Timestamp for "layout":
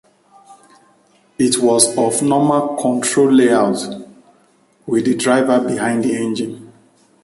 3.33-3.85